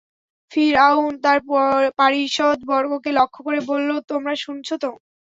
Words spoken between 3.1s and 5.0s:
লক্ষ্য করে বলল, তোমরা শুনছ তো?